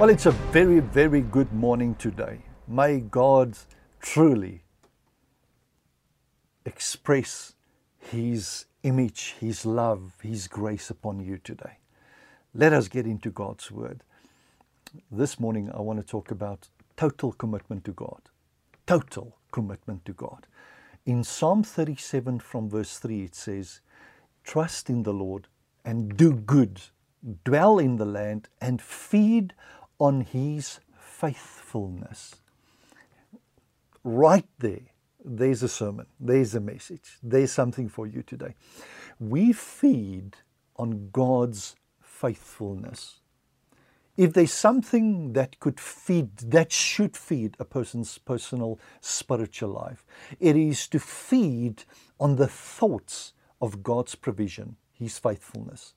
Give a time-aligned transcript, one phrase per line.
[0.00, 2.38] Well, it's a very, very good morning today.
[2.66, 3.58] May God
[4.00, 4.62] truly
[6.64, 7.52] express
[7.98, 11.80] His image, His love, His grace upon you today.
[12.54, 14.02] Let us get into God's Word.
[15.12, 18.22] This morning, I want to talk about total commitment to God.
[18.86, 20.46] Total commitment to God.
[21.04, 23.82] In Psalm 37, from verse 3, it says,
[24.44, 25.48] Trust in the Lord
[25.84, 26.80] and do good,
[27.44, 29.60] dwell in the land and feed on
[30.00, 32.34] On his faithfulness.
[34.02, 34.90] Right there,
[35.24, 38.54] there's a sermon, there's a message, there's something for you today.
[39.18, 40.36] We feed
[40.76, 43.20] on God's faithfulness.
[44.16, 50.04] If there's something that could feed, that should feed a person's personal spiritual life,
[50.38, 51.84] it is to feed
[52.18, 55.94] on the thoughts of God's provision, His faithfulness.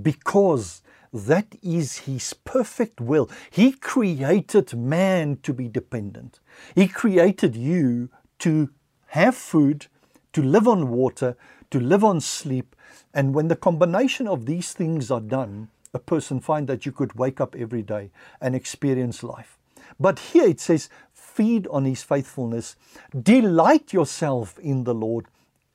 [0.00, 3.28] Because that is His perfect will.
[3.50, 6.40] He created man to be dependent,
[6.74, 8.08] He created you
[8.40, 8.70] to
[9.08, 9.86] have food,
[10.32, 11.36] to live on water,
[11.70, 12.74] to live on sleep.
[13.14, 17.14] And when the combination of these things are done, a person find that you could
[17.14, 19.58] wake up every day and experience life.
[20.00, 22.76] But here it says, feed on his faithfulness,
[23.20, 25.26] delight yourself in the Lord,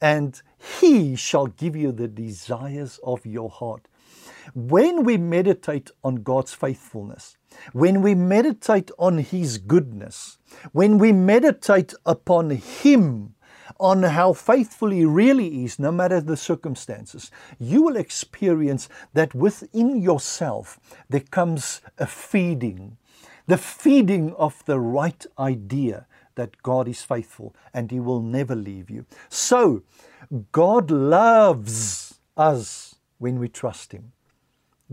[0.02, 0.42] and
[0.82, 3.88] he shall give you the desires of your heart.
[4.54, 7.38] When we meditate on God's faithfulness,
[7.74, 10.38] when we meditate on His goodness,
[10.72, 13.36] when we meditate upon Him,
[13.80, 20.02] on how faithful He really is, no matter the circumstances, you will experience that within
[20.02, 22.98] yourself there comes a feeding,
[23.48, 28.90] the feeding of the right idea that God is faithful and He will never leave
[28.90, 29.06] you.
[29.30, 29.84] So,
[30.52, 34.14] God loves us when we trust Him.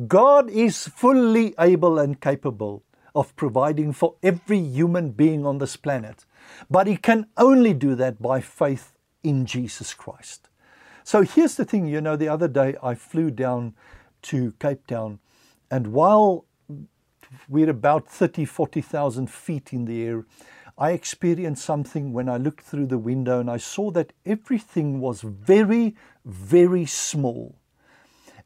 [0.08, 2.82] God is fully able and capable
[3.14, 6.24] of providing for every human being on this planet,
[6.68, 10.48] but He can only do that by faith in Jesus Christ.
[11.04, 13.74] So here's the thing you know, the other day I flew down
[14.22, 15.20] to Cape Town,
[15.70, 16.44] and while
[17.48, 20.24] we're about 30, 40,000 feet in the air,
[20.76, 25.20] I experienced something when I looked through the window and I saw that everything was
[25.20, 25.94] very,
[26.24, 27.54] very small.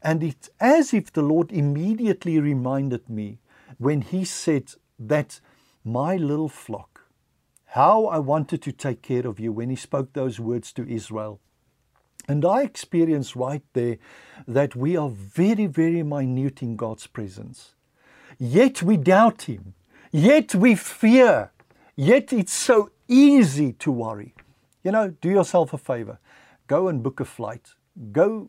[0.02, 3.38] And it's as if the Lord immediately reminded me
[3.78, 5.40] when He said that
[5.84, 7.02] my little flock,
[7.66, 11.40] how I wanted to take care of you when He spoke those words to Israel.
[12.28, 13.96] And I experienced right there
[14.46, 17.74] that we are very, very minute in God's presence.
[18.38, 19.74] Yet we doubt Him.
[20.12, 21.52] Yet we fear.
[21.96, 24.34] Yet it's so easy to worry.
[24.84, 26.18] You know, do yourself a favor.
[26.66, 27.70] Go and book a flight.
[28.12, 28.48] Go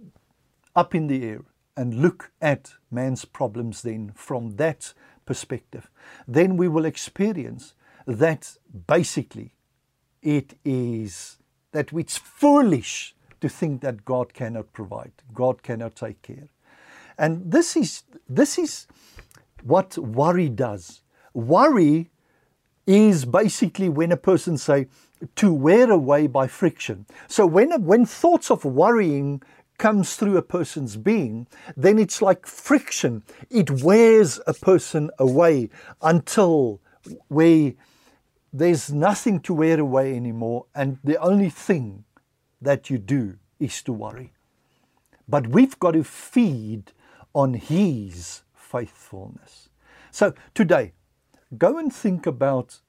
[0.76, 1.42] up in the air
[1.76, 4.94] and look at man's problems then from that
[5.26, 5.90] perspective,
[6.28, 7.74] then we will experience
[8.06, 8.58] that
[8.88, 9.54] basically
[10.22, 11.38] it is
[11.72, 16.50] that it's foolish to think that God cannot provide, God cannot take care.
[17.18, 18.88] And this is this is
[19.64, 21.02] what worry does.
[21.34, 22.10] Worry
[22.88, 24.88] is basically when a person say
[25.36, 27.06] to wear away by friction.
[27.28, 29.42] So when when thoughts of worrying
[29.80, 33.24] comes through a person's being, then it's like friction.
[33.50, 35.70] It wears a person away
[36.02, 36.82] until
[37.30, 37.78] we
[38.52, 42.04] there's nothing to wear away anymore, and the only thing
[42.62, 44.34] that you do is to worry.
[45.28, 46.92] But we've got to feed
[47.34, 49.70] on His faithfulness.
[50.12, 50.94] So today,
[51.58, 52.82] go and think about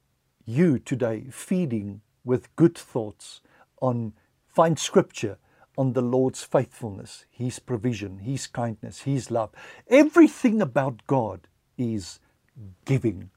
[0.47, 3.43] you today feeding with good thoughts
[3.83, 4.15] on
[4.49, 5.39] find scripture
[5.81, 9.49] on the Lord's faithfulness, His provision, His kindness, His love.
[9.89, 11.49] Everything about God
[11.79, 12.21] is
[12.85, 13.31] giving.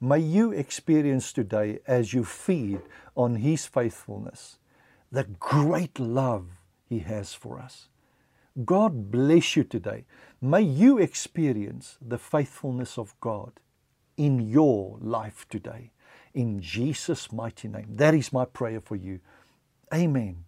[0.00, 2.80] May you experience today, as you feed
[3.14, 4.58] on His faithfulness,
[5.12, 6.46] the great love
[6.88, 7.88] He has for us.
[8.64, 10.04] God bless you today.
[10.42, 13.52] May you experience the faithfulness of God
[14.16, 15.92] in your life today.
[16.34, 17.86] In Jesus' mighty name.
[17.94, 19.20] That is my prayer for you.
[19.94, 20.47] Amen.